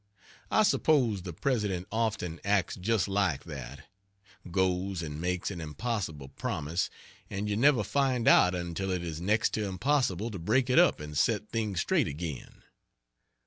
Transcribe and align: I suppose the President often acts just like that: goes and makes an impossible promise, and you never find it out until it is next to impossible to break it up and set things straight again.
I 0.49 0.63
suppose 0.63 1.21
the 1.21 1.31
President 1.31 1.87
often 1.91 2.39
acts 2.43 2.75
just 2.75 3.07
like 3.07 3.43
that: 3.43 3.81
goes 4.49 5.03
and 5.03 5.21
makes 5.21 5.51
an 5.51 5.61
impossible 5.61 6.29
promise, 6.29 6.89
and 7.29 7.47
you 7.47 7.55
never 7.55 7.83
find 7.83 8.27
it 8.27 8.31
out 8.31 8.55
until 8.55 8.89
it 8.89 9.03
is 9.03 9.21
next 9.21 9.51
to 9.53 9.67
impossible 9.67 10.31
to 10.31 10.39
break 10.39 10.71
it 10.71 10.79
up 10.79 10.99
and 10.99 11.15
set 11.15 11.49
things 11.49 11.81
straight 11.81 12.07
again. 12.07 12.63